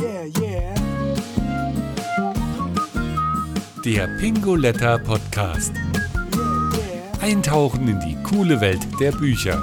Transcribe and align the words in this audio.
Yeah, 0.00 0.24
yeah. 0.40 0.74
Der 3.84 4.08
Pingoletta 4.18 4.98
Podcast. 4.98 5.72
Eintauchen 7.20 7.86
in 7.86 8.00
die 8.00 8.16
coole 8.24 8.60
Welt 8.60 8.80
der 8.98 9.12
Bücher. 9.12 9.60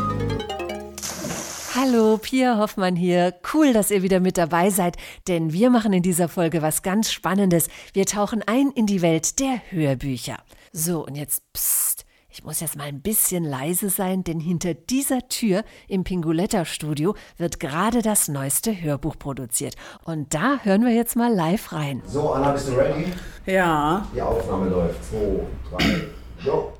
Hallo, 1.76 2.18
Pia 2.18 2.58
Hoffmann 2.58 2.96
hier. 2.96 3.34
Cool, 3.54 3.74
dass 3.74 3.92
ihr 3.92 4.04
wieder 4.04 4.20
mit 4.20 4.38
dabei 4.38 4.70
seid, 4.70 4.96
denn 5.28 5.52
wir 5.52 5.70
machen 5.70 5.92
in 5.92 6.04
dieser 6.04 6.30
Folge 6.30 6.62
was 6.62 6.82
ganz 6.82 7.12
Spannendes. 7.12 7.68
Wir 7.94 8.06
tauchen 8.06 8.42
ein 8.46 8.72
in 8.72 8.86
die 8.86 9.02
Welt 9.02 9.40
der 9.40 9.62
Hörbücher. 9.70 10.38
So, 10.72 11.06
und 11.06 11.16
jetzt 11.16 11.42
psst. 11.52 12.01
Ich 12.34 12.46
muss 12.46 12.62
jetzt 12.62 12.78
mal 12.78 12.86
ein 12.86 13.02
bisschen 13.02 13.44
leise 13.44 13.90
sein, 13.90 14.24
denn 14.24 14.40
hinter 14.40 14.74
dieser 14.74 15.28
Tür 15.28 15.66
im 15.90 16.06
Pinguletta-Studio 16.06 17.14
wird 17.38 17.60
gerade 17.60 18.02
das 18.02 18.30
neueste 18.30 18.82
Hörbuch 18.82 19.20
produziert. 19.20 19.76
Und 20.06 20.34
da 20.34 20.60
hören 20.64 20.86
wir 20.86 20.94
jetzt 20.94 21.18
mal 21.18 21.34
live 21.34 21.74
rein. 21.74 22.02
So, 22.08 22.32
Anna, 22.32 22.54
bist 22.54 22.70
du 22.70 22.74
ready? 22.74 23.08
Ja, 23.46 24.08
Die 24.16 24.22
Aufnahme 24.22 24.70
läuft. 24.70 25.04
2, 25.10 25.18
3, 25.78 25.86
go. 26.46 26.71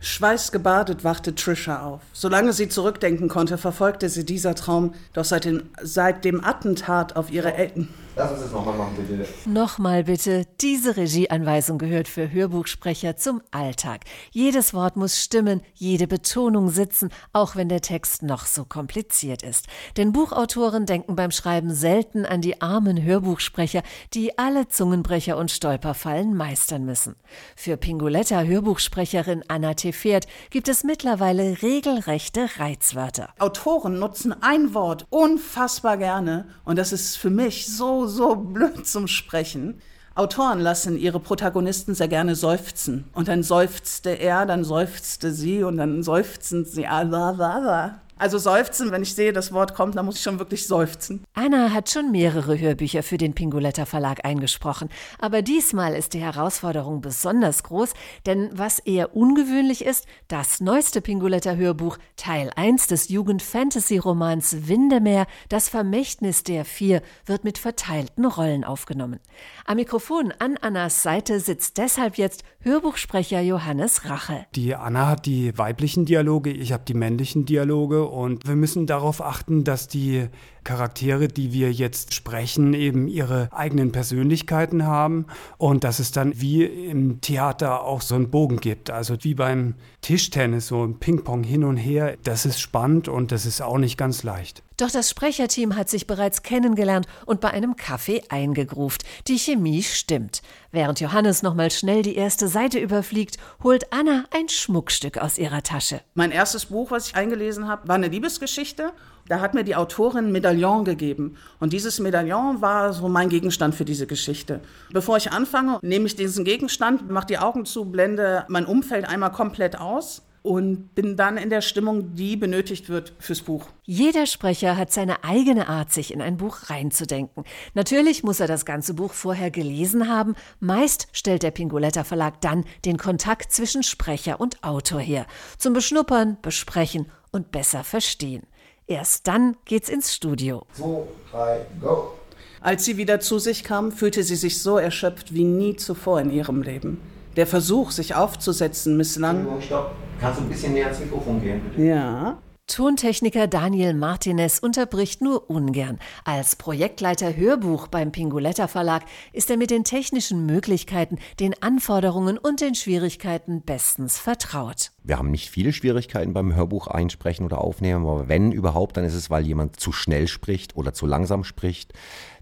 Schweißgebadet 0.00 1.04
wachte 1.04 1.34
Trisha 1.34 1.82
auf. 1.82 2.00
Solange 2.12 2.52
sie 2.52 2.68
zurückdenken 2.68 3.28
konnte, 3.28 3.58
verfolgte 3.58 4.08
sie 4.08 4.24
dieser 4.24 4.54
Traum, 4.54 4.94
doch 5.12 5.24
seit, 5.24 5.44
den, 5.44 5.70
seit 5.82 6.24
dem 6.24 6.44
Attentat 6.44 7.16
auf 7.16 7.30
ihre 7.30 7.54
Eltern. 7.54 7.88
Lass 8.18 8.32
uns 8.32 8.40
das 8.40 8.50
nochmal 8.50 8.76
machen, 8.76 8.96
bitte. 8.96 9.28
Nochmal 9.48 10.04
bitte, 10.04 10.44
diese 10.60 10.96
Regieanweisung 10.96 11.78
gehört 11.78 12.08
für 12.08 12.32
Hörbuchsprecher 12.32 13.16
zum 13.16 13.40
Alltag. 13.52 14.06
Jedes 14.32 14.74
Wort 14.74 14.96
muss 14.96 15.22
stimmen, 15.22 15.62
jede 15.74 16.08
Betonung 16.08 16.68
sitzen, 16.70 17.10
auch 17.32 17.54
wenn 17.54 17.68
der 17.68 17.80
Text 17.80 18.24
noch 18.24 18.46
so 18.46 18.64
kompliziert 18.64 19.44
ist. 19.44 19.66
Denn 19.96 20.12
Buchautoren 20.12 20.84
denken 20.84 21.14
beim 21.14 21.30
Schreiben 21.30 21.72
selten 21.72 22.26
an 22.26 22.40
die 22.40 22.60
armen 22.60 23.00
Hörbuchsprecher, 23.00 23.84
die 24.14 24.36
alle 24.36 24.66
Zungenbrecher 24.66 25.36
und 25.36 25.52
Stolperfallen 25.52 26.34
meistern 26.34 26.84
müssen. 26.84 27.14
Für 27.54 27.76
Pinguletta 27.76 28.42
Hörbuchsprecherin 28.42 29.44
Anna 29.46 29.74
Tefert 29.88 30.26
gibt 30.50 30.68
es 30.68 30.84
mittlerweile 30.84 31.62
regelrechte 31.62 32.46
Reizwörter. 32.58 33.30
Autoren 33.38 33.98
nutzen 33.98 34.34
ein 34.42 34.74
Wort 34.74 35.06
unfassbar 35.08 35.96
gerne 35.96 36.46
und 36.66 36.76
das 36.76 36.92
ist 36.92 37.16
für 37.16 37.30
mich 37.30 37.66
so, 37.74 38.06
so 38.06 38.34
blöd 38.36 38.86
zum 38.86 39.08
Sprechen. 39.08 39.80
Autoren 40.14 40.60
lassen 40.60 40.98
ihre 40.98 41.20
Protagonisten 41.20 41.94
sehr 41.94 42.08
gerne 42.08 42.34
seufzen. 42.34 43.08
Und 43.14 43.28
dann 43.28 43.42
seufzte 43.42 44.10
er, 44.10 44.44
dann 44.46 44.64
seufzte 44.64 45.32
sie 45.32 45.62
und 45.62 45.76
dann 45.78 46.02
seufzen 46.02 46.64
sie. 46.64 46.86
Ah. 46.86 48.00
Also 48.18 48.38
seufzen, 48.38 48.90
wenn 48.90 49.02
ich 49.02 49.14
sehe, 49.14 49.32
das 49.32 49.52
Wort 49.52 49.74
kommt, 49.74 49.96
dann 49.96 50.04
muss 50.04 50.16
ich 50.16 50.22
schon 50.22 50.38
wirklich 50.38 50.66
seufzen. 50.66 51.24
Anna 51.34 51.72
hat 51.72 51.88
schon 51.88 52.10
mehrere 52.10 52.58
Hörbücher 52.58 53.02
für 53.02 53.16
den 53.16 53.34
Pinguletta 53.34 53.86
Verlag 53.86 54.24
eingesprochen. 54.24 54.88
Aber 55.20 55.42
diesmal 55.42 55.94
ist 55.94 56.14
die 56.14 56.20
Herausforderung 56.20 57.00
besonders 57.00 57.62
groß, 57.62 57.94
denn 58.26 58.50
was 58.52 58.80
eher 58.80 59.14
ungewöhnlich 59.14 59.84
ist, 59.84 60.06
das 60.26 60.60
neueste 60.60 61.00
Pinguletta 61.00 61.54
Hörbuch, 61.54 61.98
Teil 62.16 62.50
1 62.56 62.88
des 62.88 63.08
Jugend-Fantasy-Romans 63.08 64.68
Windemeer, 64.68 65.26
das 65.48 65.68
Vermächtnis 65.68 66.42
der 66.42 66.64
Vier, 66.64 67.02
wird 67.24 67.44
mit 67.44 67.58
verteilten 67.58 68.24
Rollen 68.24 68.64
aufgenommen. 68.64 69.20
Am 69.64 69.76
Mikrofon 69.76 70.32
an 70.38 70.56
Annas 70.60 71.02
Seite 71.02 71.38
sitzt 71.38 71.78
deshalb 71.78 72.18
jetzt 72.18 72.42
Hörbuchsprecher 72.60 73.40
Johannes 73.40 74.06
Rache. 74.10 74.46
Die 74.56 74.74
Anna 74.74 75.06
hat 75.06 75.26
die 75.26 75.56
weiblichen 75.56 76.04
Dialoge, 76.04 76.50
ich 76.50 76.72
habe 76.72 76.82
die 76.86 76.94
männlichen 76.94 77.44
Dialoge 77.44 78.07
und 78.08 78.46
wir 78.46 78.56
müssen 78.56 78.86
darauf 78.86 79.22
achten, 79.22 79.64
dass 79.64 79.88
die 79.88 80.28
Charaktere, 80.64 81.28
die 81.28 81.52
wir 81.52 81.72
jetzt 81.72 82.14
sprechen, 82.14 82.74
eben 82.74 83.08
ihre 83.08 83.48
eigenen 83.52 83.92
Persönlichkeiten 83.92 84.84
haben 84.84 85.26
und 85.56 85.84
dass 85.84 85.98
es 85.98 86.12
dann 86.12 86.40
wie 86.40 86.64
im 86.64 87.20
Theater 87.20 87.84
auch 87.84 88.02
so 88.02 88.14
einen 88.14 88.30
Bogen 88.30 88.58
gibt. 88.58 88.90
Also 88.90 89.16
wie 89.22 89.34
beim 89.34 89.74
Tischtennis, 90.00 90.66
so 90.66 90.84
ein 90.84 90.98
Ping-Pong 90.98 91.42
hin 91.42 91.64
und 91.64 91.76
her. 91.76 92.16
Das 92.22 92.44
ist 92.44 92.60
spannend 92.60 93.08
und 93.08 93.32
das 93.32 93.46
ist 93.46 93.62
auch 93.62 93.78
nicht 93.78 93.96
ganz 93.96 94.22
leicht. 94.22 94.62
Doch 94.78 94.92
das 94.92 95.10
Sprecherteam 95.10 95.74
hat 95.74 95.88
sich 95.88 96.06
bereits 96.06 96.44
kennengelernt 96.44 97.08
und 97.26 97.40
bei 97.40 97.50
einem 97.50 97.74
Kaffee 97.74 98.22
eingegruft. 98.28 99.02
Die 99.26 99.36
Chemie 99.36 99.82
stimmt. 99.82 100.40
Während 100.70 101.00
Johannes 101.00 101.42
nochmal 101.42 101.72
schnell 101.72 102.02
die 102.02 102.14
erste 102.14 102.46
Seite 102.46 102.78
überfliegt, 102.78 103.38
holt 103.64 103.92
Anna 103.92 104.24
ein 104.32 104.48
Schmuckstück 104.48 105.18
aus 105.18 105.36
ihrer 105.36 105.64
Tasche. 105.64 106.00
Mein 106.14 106.30
erstes 106.30 106.66
Buch, 106.66 106.92
was 106.92 107.08
ich 107.08 107.16
eingelesen 107.16 107.66
habe, 107.66 107.88
war 107.88 107.96
eine 107.96 108.06
Liebesgeschichte. 108.06 108.92
Da 109.26 109.40
hat 109.40 109.52
mir 109.52 109.64
die 109.64 109.74
Autorin 109.74 110.26
ein 110.26 110.32
Medaillon 110.32 110.84
gegeben. 110.84 111.36
Und 111.58 111.72
dieses 111.72 111.98
Medaillon 111.98 112.62
war 112.62 112.92
so 112.92 113.08
mein 113.08 113.30
Gegenstand 113.30 113.74
für 113.74 113.84
diese 113.84 114.06
Geschichte. 114.06 114.60
Bevor 114.92 115.16
ich 115.16 115.32
anfange, 115.32 115.80
nehme 115.82 116.06
ich 116.06 116.14
diesen 116.14 116.44
Gegenstand, 116.44 117.10
mache 117.10 117.26
die 117.26 117.38
Augen 117.38 117.64
zu, 117.64 117.86
blende 117.86 118.44
mein 118.46 118.64
Umfeld 118.64 119.08
einmal 119.08 119.32
komplett 119.32 119.76
aus 119.76 120.22
und 120.42 120.94
bin 120.94 121.16
dann 121.16 121.36
in 121.36 121.50
der 121.50 121.60
Stimmung, 121.60 122.14
die 122.14 122.36
benötigt 122.36 122.88
wird 122.88 123.12
fürs 123.18 123.42
Buch. 123.42 123.66
Jeder 123.84 124.26
Sprecher 124.26 124.76
hat 124.76 124.92
seine 124.92 125.24
eigene 125.24 125.68
Art, 125.68 125.92
sich 125.92 126.12
in 126.12 126.22
ein 126.22 126.36
Buch 126.36 126.70
reinzudenken. 126.70 127.44
Natürlich 127.74 128.22
muss 128.22 128.40
er 128.40 128.46
das 128.46 128.64
ganze 128.64 128.94
Buch 128.94 129.12
vorher 129.12 129.50
gelesen 129.50 130.08
haben. 130.08 130.34
Meist 130.60 131.08
stellt 131.12 131.42
der 131.42 131.50
Pinguletta 131.50 132.04
Verlag 132.04 132.40
dann 132.40 132.64
den 132.84 132.98
Kontakt 132.98 133.52
zwischen 133.52 133.82
Sprecher 133.82 134.40
und 134.40 134.62
Autor 134.62 135.00
her. 135.00 135.26
Zum 135.58 135.72
Beschnuppern, 135.72 136.38
Besprechen 136.42 137.06
und 137.30 137.50
besser 137.50 137.84
verstehen. 137.84 138.44
Erst 138.86 139.26
dann 139.26 139.56
geht's 139.66 139.88
ins 139.88 140.14
Studio. 140.14 140.64
2, 140.74 141.02
3, 141.32 141.66
go. 141.80 142.14
Als 142.60 142.84
sie 142.84 142.96
wieder 142.96 143.20
zu 143.20 143.38
sich 143.38 143.62
kam, 143.62 143.92
fühlte 143.92 144.22
sie 144.22 144.36
sich 144.36 144.62
so 144.62 144.78
erschöpft 144.78 145.32
wie 145.32 145.44
nie 145.44 145.76
zuvor 145.76 146.20
in 146.20 146.32
ihrem 146.32 146.62
Leben. 146.62 147.00
Der 147.36 147.46
Versuch, 147.46 147.92
sich 147.92 148.14
aufzusetzen, 148.14 148.96
misslang. 148.96 149.46
Stopp. 149.60 149.94
Kannst 150.20 150.40
du 150.40 150.44
ein 150.44 150.48
bisschen 150.48 150.72
näher 150.72 150.86
ans 150.86 150.98
Mikrofon 151.00 151.40
gehen, 151.40 151.60
bitte? 151.60 151.82
Ja. 151.82 152.38
Tontechniker 152.66 153.46
Daniel 153.46 153.94
Martinez 153.94 154.58
unterbricht 154.58 155.22
nur 155.22 155.48
ungern. 155.48 155.98
Als 156.24 156.54
Projektleiter 156.54 157.34
Hörbuch 157.34 157.88
beim 157.88 158.12
Pinguletta 158.12 158.68
Verlag 158.68 159.04
ist 159.32 159.48
er 159.50 159.56
mit 159.56 159.70
den 159.70 159.84
technischen 159.84 160.44
Möglichkeiten, 160.44 161.16
den 161.40 161.54
Anforderungen 161.62 162.36
und 162.36 162.60
den 162.60 162.74
Schwierigkeiten 162.74 163.62
bestens 163.62 164.18
vertraut. 164.18 164.90
Wir 165.02 165.16
haben 165.16 165.30
nicht 165.30 165.48
viele 165.48 165.72
Schwierigkeiten 165.72 166.34
beim 166.34 166.54
Hörbuch 166.54 166.88
einsprechen 166.88 167.46
oder 167.46 167.62
aufnehmen, 167.62 168.04
aber 168.04 168.28
wenn 168.28 168.52
überhaupt, 168.52 168.98
dann 168.98 169.04
ist 169.04 169.14
es, 169.14 169.30
weil 169.30 169.46
jemand 169.46 169.80
zu 169.80 169.90
schnell 169.90 170.28
spricht 170.28 170.76
oder 170.76 170.92
zu 170.92 171.06
langsam 171.06 171.44
spricht. 171.44 171.94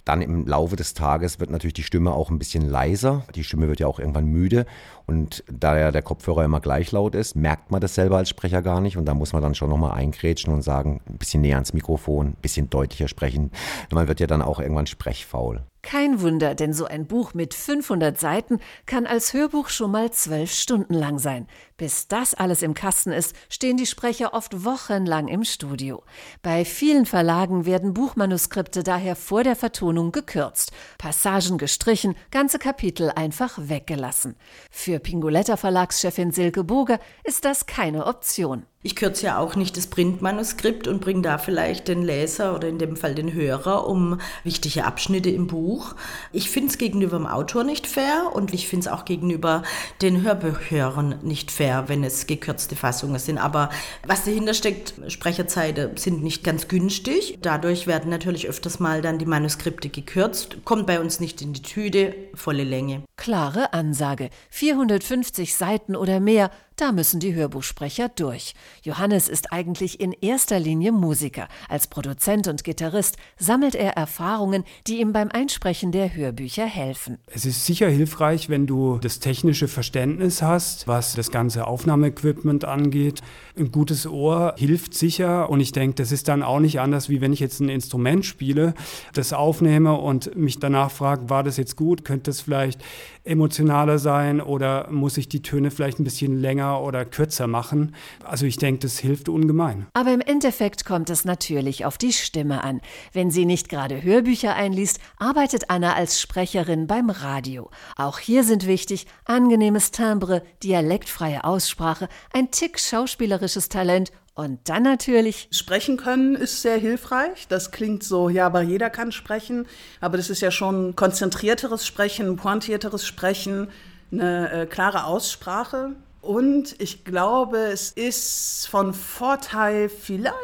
Dann 0.07 0.23
im 0.23 0.47
Laufe 0.47 0.77
des 0.77 0.95
Tages 0.95 1.41
wird 1.41 1.51
natürlich 1.51 1.75
die 1.75 1.83
Stimme 1.83 2.13
auch 2.13 2.31
ein 2.31 2.39
bisschen 2.39 2.67
leiser. 2.67 3.25
Die 3.35 3.43
Stimme 3.43 3.67
wird 3.67 3.81
ja 3.81 3.89
auch 3.89 3.99
irgendwann 3.99 4.27
müde. 4.27 4.65
Und 5.05 5.43
da 5.51 5.77
ja 5.77 5.91
der 5.91 6.03
Kopfhörer 6.03 6.45
immer 6.45 6.61
gleich 6.61 6.93
laut 6.93 7.17
ist, 7.17 7.35
merkt 7.35 7.73
man 7.73 7.81
das 7.81 7.97
selber 7.97 8.17
als 8.17 8.29
Sprecher 8.29 8.63
gar 8.63 8.81
nicht. 8.81 8.97
Und 8.97 9.05
da 9.07 9.15
muss 9.15 9.33
man 9.33 9.43
dann 9.43 9.57
schon 9.57 9.69
nochmal 9.69 9.99
eingrätschen 9.99 10.55
und 10.55 10.63
sagen, 10.63 11.01
ein 11.09 11.19
bisschen 11.19 11.41
näher 11.43 11.57
ans 11.57 11.73
Mikrofon, 11.73 12.29
ein 12.29 12.37
bisschen 12.41 12.71
deutlicher 12.71 13.09
sprechen. 13.09 13.51
Man 13.91 14.07
wird 14.07 14.21
ja 14.21 14.29
dann 14.29 14.43
auch 14.43 14.61
irgendwann 14.61 14.87
sprechfaul. 14.87 15.63
Kein 15.87 16.21
Wunder, 16.21 16.57
denn 16.57 16.73
so 16.73 16.87
ein 16.87 17.07
Buch 17.07 17.33
mit 17.33 17.55
500 17.55 18.19
Seiten 18.19 18.59
kann 18.87 19.07
als 19.07 19.33
Hörbuch 19.33 19.69
schon 19.69 19.93
mal 19.93 20.11
zwölf 20.11 20.53
Stunden 20.53 20.95
lang 20.95 21.21
sein. 21.21 21.47
Bis 21.77 22.09
das 22.09 22.35
alles 22.35 22.63
im 22.63 22.75
Kasten 22.75 23.13
ist, 23.13 23.37
stehen 23.49 23.77
die 23.77 23.87
Sprecher 23.87 24.35
oft 24.35 24.65
wochenlang 24.65 25.29
im 25.29 25.45
Studio. 25.45 26.03
Bei 26.43 26.65
vielen 26.65 27.07
Verlagen 27.07 27.67
werden 27.67 27.95
Buchmanuskripte 27.95 28.83
daher 28.83 29.15
vor 29.15 29.45
der 29.45 29.55
Vertonung 29.55 30.11
gekürzt, 30.11 30.73
Passagen 30.99 31.57
gestrichen, 31.57 32.17
ganze 32.33 32.59
Kapitel 32.59 33.13
einfach 33.15 33.57
weggelassen. 33.57 34.35
Für 34.73 34.99
Pinguletta 34.99 35.57
Verlagschefin 35.57 36.33
Silke 36.33 36.65
Boger 36.65 36.99
ist 37.23 37.45
das 37.45 37.67
keine 37.67 38.07
Option. 38.07 38.67
Ich 38.87 38.95
kürze 38.95 39.27
ja 39.27 39.39
auch 39.39 39.57
nicht 39.57 39.77
das 39.77 39.89
Printmanuskript 39.89 40.87
und 40.87 41.01
bringe 41.01 41.23
da 41.23 41.39
vielleicht 41.39 41.89
den 41.89 42.05
Leser 42.05 42.55
oder 42.55 42.69
in 42.69 42.79
dem 42.79 42.95
Fall 42.95 43.17
den 43.17 43.33
Hörer 43.33 43.89
um 43.89 44.21
wichtige 44.45 44.85
Abschnitte 44.85 45.29
im 45.29 45.49
Buch. 45.49 45.97
Ich 46.31 46.51
finde 46.51 46.69
es 46.69 46.79
gegenüber 46.79 47.17
dem 47.17 47.27
Autor 47.27 47.65
nicht 47.65 47.89
fair 47.89 48.31
und 48.33 48.55
ich 48.55 48.69
finde 48.69 48.87
es 48.87 48.93
auch 48.93 49.05
gegenüber 49.05 49.65
den 50.03 50.23
Hörbuchhörern 50.23 51.19
nicht 51.23 51.51
fair, 51.51 51.89
wenn 51.89 52.05
es 52.05 52.29
gekürzte 52.29 52.77
Fassungen 52.77 53.19
sind. 53.19 53.39
Aber 53.39 53.71
was 54.07 54.25
dahinter 54.25 54.55
steckt, 54.55 54.95
Sprecherzeiten 55.09 55.97
sind 55.97 56.23
nicht 56.23 56.45
ganz 56.45 56.69
günstig. 56.69 57.39
Dadurch 57.43 57.89
werden 57.89 58.09
natürlich 58.09 58.49
öfters 58.49 58.79
mal 58.79 59.03
dann 59.03 59.19
die 59.19 59.27
Manuskripte 59.27 59.89
gekürzt. 59.89 60.59
Kommt 60.65 60.87
bei 60.87 61.01
uns 61.01 61.19
nicht 61.19 61.43
in 61.43 61.53
die 61.53 61.63
Tüte, 61.63 62.15
volle 62.35 62.63
Länge. 62.63 63.03
Klare 63.17 63.73
Ansage. 63.73 64.31
450 64.51 65.57
Seiten 65.57 65.97
oder 65.97 66.21
mehr, 66.21 66.53
da 66.77 66.93
müssen 66.93 67.21
die 67.21 67.35
Hörbuchsprecher 67.35 68.11
durch. 68.11 68.55
Johannes 68.83 69.29
ist 69.29 69.53
eigentlich 69.53 70.01
in 70.01 70.13
erster 70.13 70.61
Linie 70.61 70.93
Musiker. 70.93 71.49
Als 71.69 71.87
Produzent 71.87 72.49
und 72.49 72.65
Gitarrist 72.65 73.17
sammelt 73.39 73.75
er 73.75 73.93
Erfahrungen, 73.93 74.65
die 74.87 75.01
ihm 75.01 75.13
beim 75.13 75.31
Einsprechen 75.31 75.91
der 75.91 76.15
Hörbücher 76.15 76.67
helfen. 76.67 77.19
Es 77.27 77.47
ist 77.47 77.65
sicher 77.65 77.89
hilfreich, 77.89 78.49
wenn 78.49 78.67
du 78.67 78.99
das 78.99 79.21
technische 79.21 79.69
Verständnis 79.69 80.43
hast, 80.43 80.87
was 80.87 81.15
das 81.15 81.31
ganze 81.31 81.67
Aufnahmeequipment 81.67 82.65
angeht. 82.65 83.23
Ein 83.59 83.73
gutes 83.73 84.07
Ohr 84.07 84.55
hilft 84.59 84.95
sicher 84.95 85.49
und 85.49 85.61
ich 85.61 85.73
denke, 85.73 85.95
das 85.95 86.13
ist 86.13 86.29
dann 86.29 86.43
auch 86.43 86.61
nicht 86.61 86.81
anders, 86.81 87.09
wie 87.09 87.21
wenn 87.21 87.33
ich 87.33 87.41
jetzt 87.41 87.61
ein 87.61 87.71
Instrument 87.71 88.27
spiele, 88.27 88.75
das 89.15 89.33
aufnehme 89.33 89.95
und 89.95 90.37
mich 90.37 90.59
danach 90.59 90.91
frage, 90.91 91.31
war 91.31 91.43
das 91.43 91.57
jetzt 91.57 91.77
gut, 91.77 92.05
könnte 92.05 92.31
es 92.31 92.43
vielleicht 92.43 92.83
emotionaler 93.27 93.99
sein 93.99 94.41
oder 94.41 94.89
muss 94.91 95.17
ich 95.17 95.29
die 95.29 95.43
Töne 95.43 95.71
vielleicht 95.71 95.99
ein 95.99 96.05
bisschen 96.05 96.41
länger 96.41 96.83
oder 96.83 97.05
kürzer 97.05 97.47
machen. 97.47 97.95
Also 98.25 98.47
ich 98.47 98.57
denke, 98.57 98.81
das 98.81 98.99
hilft 98.99 99.29
ungemein. 99.29 99.87
Aber 99.95 100.13
im 100.13 100.21
Endeffekt 100.21 100.85
kommt 100.85 101.11
es 101.11 101.25
natürlich 101.25 101.85
auf 101.85 101.99
die 101.99 102.13
Stimme 102.13 102.63
an. 102.63 102.81
Wenn 103.13 103.31
sie 103.31 103.45
nicht 103.45 103.69
gerade 103.69 104.03
Hörbücher 104.03 104.55
einliest, 104.55 105.01
arbeitet 105.19 105.71
Anna 105.71 105.95
als 105.95 106.21
Sprecherin 106.21 106.87
beim 106.87 107.11
Radio. 107.11 107.71
Auch 107.97 108.19
hier 108.19 108.45
sind 108.45 108.67
wichtig 108.67 109.07
angenehmes 109.25 109.91
Timbre, 109.91 110.43
dialektfreie 110.63 111.45
Aussprache, 111.45 112.09
ein 112.33 112.51
Tick 112.51 112.79
schauspielerisches 112.79 113.69
Talent 113.69 114.13
und 114.37 114.61
dann 114.69 114.83
natürlich. 114.83 115.49
Sprechen 115.51 115.97
können 115.97 116.37
ist 116.37 116.61
sehr 116.61 116.77
hilfreich. 116.77 117.49
Das 117.49 117.71
klingt 117.71 118.05
so, 118.05 118.29
ja, 118.29 118.45
aber 118.45 118.61
jeder 118.61 118.91
kann 118.91 119.11
sprechen. 119.11 119.67
Aber 120.03 120.19
das 120.19 120.29
ist 120.29 120.43
ja 120.43 120.51
schon 120.51 120.95
konzentrierteres 120.95 121.87
Sprechen, 121.87 122.37
pointierteres 122.37 123.07
Sprechen, 123.07 123.69
eine 124.13 124.53
äh, 124.53 124.67
klare 124.67 125.05
Aussprache. 125.05 125.97
Und 126.21 126.79
ich 126.83 127.03
glaube, 127.03 127.57
es 127.57 127.91
ist 127.93 128.69
von 128.71 128.93
Vorteil 128.93 129.89
vielleicht, 129.89 130.35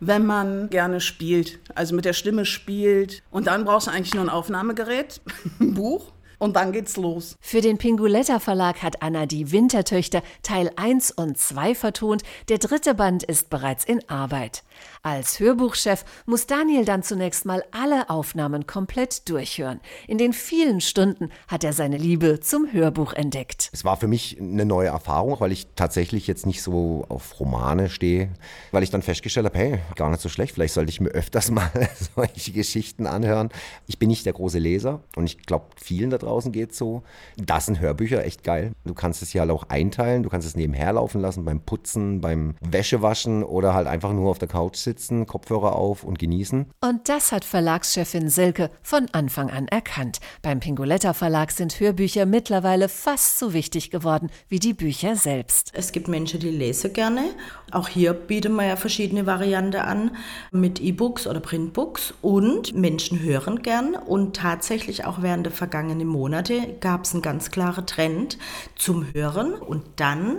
wenn 0.00 0.26
man 0.26 0.68
gerne 0.68 1.00
spielt, 1.00 1.60
also 1.74 1.94
mit 1.94 2.04
der 2.04 2.12
Stimme 2.12 2.44
spielt. 2.44 3.22
Und 3.30 3.46
dann 3.46 3.64
brauchst 3.64 3.86
du 3.86 3.90
eigentlich 3.90 4.12
nur 4.12 4.24
ein 4.24 4.28
Aufnahmegerät, 4.28 5.22
ein 5.60 5.72
Buch 5.72 6.12
und 6.42 6.56
dann 6.56 6.72
geht's 6.72 6.96
los. 6.96 7.36
Für 7.40 7.60
den 7.60 7.78
Pinguletta 7.78 8.40
Verlag 8.40 8.82
hat 8.82 9.00
Anna 9.00 9.26
die 9.26 9.52
Wintertöchter 9.52 10.22
Teil 10.42 10.72
1 10.74 11.12
und 11.12 11.38
2 11.38 11.76
vertont. 11.76 12.24
Der 12.48 12.58
dritte 12.58 12.94
Band 12.96 13.22
ist 13.22 13.48
bereits 13.48 13.84
in 13.84 14.00
Arbeit. 14.08 14.64
Als 15.02 15.40
Hörbuchchef 15.40 16.04
muss 16.26 16.46
Daniel 16.46 16.84
dann 16.84 17.02
zunächst 17.02 17.44
mal 17.44 17.64
alle 17.72 18.08
Aufnahmen 18.08 18.66
komplett 18.66 19.28
durchhören. 19.28 19.80
In 20.06 20.18
den 20.18 20.32
vielen 20.32 20.80
Stunden 20.80 21.30
hat 21.48 21.64
er 21.64 21.72
seine 21.72 21.96
Liebe 21.96 22.40
zum 22.40 22.72
Hörbuch 22.72 23.12
entdeckt. 23.12 23.70
Es 23.72 23.84
war 23.84 23.96
für 23.96 24.06
mich 24.06 24.40
eine 24.40 24.64
neue 24.64 24.88
Erfahrung, 24.88 25.40
weil 25.40 25.52
ich 25.52 25.66
tatsächlich 25.74 26.26
jetzt 26.26 26.46
nicht 26.46 26.62
so 26.62 27.04
auf 27.08 27.40
Romane 27.40 27.90
stehe, 27.90 28.30
weil 28.70 28.82
ich 28.82 28.90
dann 28.90 29.02
festgestellt 29.02 29.46
habe, 29.46 29.58
hey, 29.58 29.78
gar 29.96 30.10
nicht 30.10 30.20
so 30.20 30.28
schlecht, 30.28 30.54
vielleicht 30.54 30.74
sollte 30.74 30.90
ich 30.90 31.00
mir 31.00 31.10
öfters 31.10 31.50
mal 31.50 31.70
solche 32.14 32.52
Geschichten 32.52 33.06
anhören. 33.06 33.50
Ich 33.86 33.98
bin 33.98 34.08
nicht 34.08 34.24
der 34.24 34.32
große 34.32 34.58
Leser 34.58 35.00
und 35.16 35.24
ich 35.24 35.42
glaube, 35.42 35.66
vielen 35.76 36.10
da 36.10 36.18
draußen 36.18 36.52
geht 36.52 36.72
es 36.72 36.78
so. 36.78 37.02
Das 37.36 37.66
sind 37.66 37.80
Hörbücher 37.80 38.24
echt 38.24 38.44
geil. 38.44 38.72
Du 38.84 38.94
kannst 38.94 39.22
es 39.22 39.32
ja 39.32 39.48
auch 39.50 39.68
einteilen, 39.68 40.22
du 40.22 40.28
kannst 40.28 40.46
es 40.46 40.56
nebenher 40.56 40.92
laufen 40.92 41.20
lassen 41.20 41.44
beim 41.44 41.60
Putzen, 41.60 42.20
beim 42.20 42.54
Wäschewaschen 42.60 43.42
oder 43.42 43.74
halt 43.74 43.86
einfach 43.86 44.12
nur 44.12 44.30
auf 44.30 44.38
der 44.38 44.48
Couch 44.48 44.61
sitzen 44.70 45.02
sitzen, 45.02 45.26
Kopfhörer 45.26 45.74
auf 45.76 46.04
und 46.04 46.18
genießen. 46.18 46.66
Und 46.80 47.08
das 47.08 47.32
hat 47.32 47.44
Verlagschefin 47.44 48.28
Silke 48.28 48.70
von 48.82 49.08
Anfang 49.12 49.50
an 49.50 49.68
erkannt. 49.68 50.20
Beim 50.42 50.60
Pingoletta 50.60 51.12
Verlag 51.12 51.50
sind 51.50 51.80
Hörbücher 51.80 52.26
mittlerweile 52.26 52.88
fast 52.88 53.38
so 53.38 53.52
wichtig 53.52 53.90
geworden 53.90 54.30
wie 54.48 54.58
die 54.58 54.74
Bücher 54.74 55.16
selbst. 55.16 55.70
Es 55.74 55.92
gibt 55.92 56.08
Menschen, 56.08 56.40
die 56.40 56.50
lesen 56.50 56.92
gerne. 56.92 57.22
Auch 57.70 57.88
hier 57.88 58.12
bieten 58.12 58.54
wir 58.54 58.66
ja 58.66 58.76
verschiedene 58.76 59.26
Varianten 59.26 59.80
an 59.80 60.10
mit 60.50 60.80
E-Books 60.80 61.26
oder 61.26 61.40
Printbooks 61.40 62.14
und 62.20 62.74
Menschen 62.74 63.20
hören 63.20 63.62
gern 63.62 63.94
und 63.94 64.36
tatsächlich 64.36 65.04
auch 65.04 65.22
während 65.22 65.46
der 65.46 65.52
vergangenen 65.52 66.06
Monate 66.06 66.76
gab 66.80 67.04
es 67.04 67.12
einen 67.12 67.22
ganz 67.22 67.50
klaren 67.50 67.86
Trend 67.86 68.38
zum 68.76 69.12
Hören 69.14 69.54
und 69.54 69.82
dann 69.96 70.38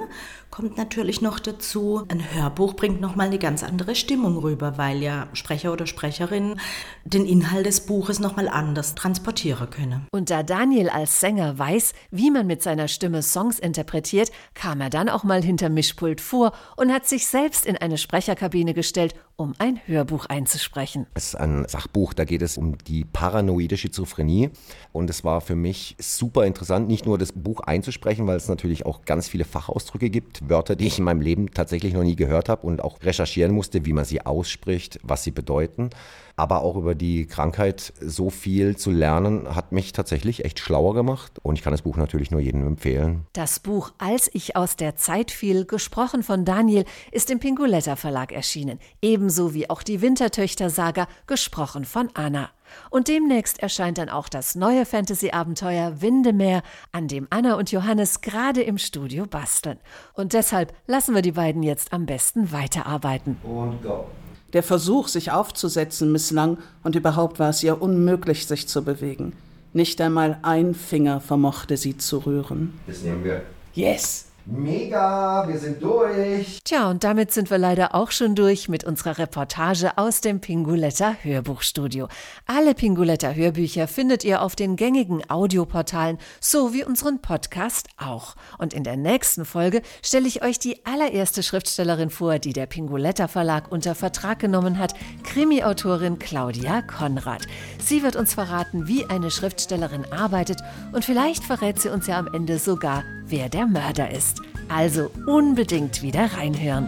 kommt 0.54 0.78
natürlich 0.78 1.20
noch 1.20 1.40
dazu, 1.40 2.04
ein 2.10 2.32
Hörbuch 2.32 2.76
bringt 2.76 3.02
nochmal 3.02 3.26
eine 3.26 3.40
ganz 3.40 3.64
andere 3.64 3.96
Stimmung 3.96 4.38
rüber, 4.38 4.78
weil 4.78 5.02
ja 5.02 5.28
Sprecher 5.34 5.74
oder 5.74 5.88
Sprecherin 5.88 6.60
den 7.06 7.26
Inhalt 7.26 7.66
des 7.66 7.88
Buches 7.88 8.20
nochmal 8.20 8.48
anders 8.48 8.94
transportieren 8.94 9.68
können. 9.72 10.06
Und 10.12 10.30
da 10.30 10.44
Daniel 10.44 10.90
als 10.90 11.20
Sänger 11.20 11.58
weiß, 11.58 11.94
wie 12.12 12.30
man 12.30 12.46
mit 12.46 12.62
seiner 12.62 12.88
Stimme 12.88 13.24
Songs 13.24 13.58
interpretiert, 13.58 14.32
kam 14.54 14.80
er 14.80 14.92
dann 14.92 15.10
auch 15.10 15.24
mal 15.24 15.42
hinter 15.42 15.70
Mischpult 15.70 16.22
vor 16.22 16.52
und 16.78 16.94
hat 16.94 17.08
sich 17.08 17.26
selbst 17.26 17.66
in 17.66 17.76
eine 17.76 17.98
Sprecherkabine 17.98 18.76
gestellt, 18.76 19.16
um 19.36 19.56
ein 19.58 19.80
Hörbuch 19.88 20.28
einzusprechen. 20.28 21.08
Es 21.16 21.30
ist 21.30 21.36
ein 21.36 21.66
Sachbuch, 21.68 22.14
da 22.14 22.26
geht 22.26 22.44
es 22.44 22.58
um 22.58 22.78
die 22.78 23.04
paranoide 23.04 23.78
Schizophrenie. 23.78 24.52
Und 24.92 25.10
es 25.10 25.24
war 25.24 25.42
für 25.42 25.56
mich 25.56 25.96
super 26.00 26.46
interessant, 26.46 26.88
nicht 26.88 27.08
nur 27.08 27.18
das 27.18 27.32
Buch 27.32 27.62
einzusprechen, 27.62 28.28
weil 28.28 28.38
es 28.38 28.48
natürlich 28.48 28.86
auch 28.86 29.06
ganz 29.06 29.28
viele 29.28 29.46
Fachausdrücke 29.46 30.12
gibt, 30.12 30.43
Wörter, 30.50 30.76
die 30.76 30.88
ich 30.88 31.00
in 31.00 31.06
meinem 31.06 31.22
Leben 31.22 31.52
tatsächlich 31.52 31.94
noch 31.94 32.04
nie 32.04 32.16
gehört 32.16 32.50
habe 32.50 32.66
und 32.66 32.84
auch 32.84 33.02
recherchieren 33.02 33.54
musste, 33.54 33.86
wie 33.86 33.94
man 33.94 34.06
sie 34.06 34.26
ausspricht, 34.26 35.00
was 35.04 35.24
sie 35.24 35.32
bedeuten. 35.32 35.90
Aber 36.36 36.62
auch 36.64 36.76
über 36.78 36.96
die 36.96 37.28
Krankheit 37.28 37.94
so 38.02 38.32
viel 38.32 38.76
zu 38.76 38.90
lernen, 38.90 39.56
hat 39.56 39.72
mich 39.72 39.92
tatsächlich 39.92 40.46
echt 40.46 40.60
schlauer 40.60 40.96
gemacht. 40.96 41.34
Und 41.44 41.56
ich 41.56 41.64
kann 41.64 41.72
das 41.72 41.84
Buch 41.84 41.96
natürlich 41.96 42.32
nur 42.32 42.42
jedem 42.42 42.66
empfehlen. 42.66 43.28
Das 43.34 43.60
Buch 43.60 43.92
Als 44.00 44.32
ich 44.34 44.56
aus 44.56 44.76
der 44.76 44.96
Zeit 44.96 45.30
fiel, 45.30 45.66
gesprochen 45.66 46.24
von 46.24 46.44
Daniel, 46.44 46.86
ist 47.12 47.30
im 47.30 47.40
Pinguletta 47.40 47.96
Verlag 47.96 48.32
erschienen. 48.32 48.80
Ebenso 49.02 49.54
wie 49.54 49.70
auch 49.70 49.84
die 49.84 50.02
Wintertöchter-Saga, 50.02 51.08
gesprochen 51.28 51.86
von 51.86 52.10
Anna. 52.16 52.50
Und 52.90 53.08
demnächst 53.08 53.60
erscheint 53.60 53.98
dann 53.98 54.10
auch 54.10 54.30
das 54.30 54.56
neue 54.56 54.86
Fantasy-Abenteuer 54.86 56.02
Windemeer, 56.02 56.64
an 56.92 57.08
dem 57.08 57.28
Anna 57.30 57.56
und 57.56 57.72
Johannes 57.72 58.22
gerade 58.22 58.62
im 58.62 58.78
Studio 58.78 59.26
basteln. 59.26 59.80
Und 60.14 60.34
deshalb 60.34 60.74
lassen 60.88 61.16
wir 61.16 61.22
die 61.22 61.34
beiden 61.34 61.64
jetzt 61.64 61.94
am 61.94 62.06
besten 62.06 62.52
weiterarbeiten. 62.52 63.38
Und 63.44 63.82
go. 63.84 64.06
Der 64.54 64.64
Versuch, 64.64 65.08
sich 65.08 65.32
aufzusetzen, 65.32 66.12
misslang 66.12 66.60
und 66.84 66.96
überhaupt 66.96 67.40
war 67.40 67.50
es 67.50 67.64
ihr 67.64 67.82
unmöglich, 67.82 68.46
sich 68.46 68.68
zu 68.68 68.84
bewegen. 68.84 69.34
Nicht 69.74 70.00
einmal 70.00 70.38
ein 70.44 70.76
Finger 70.76 71.20
vermochte 71.20 71.78
sie 71.78 71.98
zu 71.98 72.20
rühren. 72.20 72.80
Das 72.86 73.02
nehmen 73.02 73.24
wir. 73.24 73.42
Yes! 73.74 74.28
Mega, 74.46 75.48
wir 75.48 75.58
sind 75.58 75.82
durch. 75.82 76.62
Tja, 76.66 76.90
und 76.90 77.06
damit 77.06 77.32
sind 77.32 77.50
wir 77.50 77.58
leider 77.58 77.96
auch 77.96 78.12
schon 78.12 78.36
durch 78.36 78.68
mit 78.68 78.84
unserer 78.84 79.18
Reportage 79.18 79.98
aus 79.98 80.20
dem 80.20 80.42
Pinguletta 80.42 81.16
Hörbuchstudio. 81.22 82.10
Alle 82.46 82.74
Pinguletta 82.74 83.32
Hörbücher 83.32 83.88
findet 83.88 84.26
ihr 84.26 84.42
auf 84.42 84.58
den 84.58 84.76
gängigen 84.76 85.22
Audioportalen, 85.30 86.18
so 86.42 86.74
wie 86.74 86.84
unseren 86.84 87.22
Podcast 87.22 87.88
auch. 87.96 88.36
Und 88.58 88.74
in 88.74 88.84
der 88.84 88.98
nächsten 88.98 89.46
Folge 89.46 89.82
stelle 90.04 90.28
ich 90.28 90.44
euch 90.44 90.60
die 90.60 90.86
allererste 90.86 91.42
Schriftstellerin 91.42 92.10
vor, 92.10 92.38
die 92.38 92.52
der 92.52 92.66
Pinguletta 92.66 93.30
Verlag 93.30 93.72
unter 93.72 93.96
Vertrag 93.96 94.40
genommen 94.40 94.78
hat, 94.78 94.94
Krimi-Autorin 95.24 96.20
Claudia 96.20 96.82
Konrad. 96.82 97.44
Sie 97.80 98.04
wird 98.04 98.18
uns 98.18 98.34
verraten, 98.34 98.90
wie 98.90 99.06
eine 99.06 99.32
Schriftstellerin 99.32 100.04
arbeitet 100.12 100.60
und 100.92 101.06
vielleicht 101.06 101.46
verrät 101.46 101.80
sie 101.80 101.88
uns 101.88 102.08
ja 102.08 102.20
am 102.20 102.28
Ende 102.34 102.60
sogar, 102.60 103.04
wer 103.34 103.50
der 103.50 103.66
Mörder 103.66 104.12
ist. 104.12 104.42
Also 104.70 105.10
unbedingt 105.26 106.04
wieder 106.04 106.26
reinhören. 106.38 106.88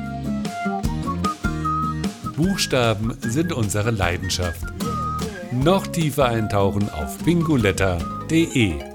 Buchstaben 2.37 3.17
sind 3.21 3.51
unsere 3.51 3.89
Leidenschaft. 3.89 4.61
Noch 5.51 5.87
tiefer 5.87 6.25
eintauchen 6.25 6.87
auf 6.91 7.17
pinguletta.de 7.23 8.94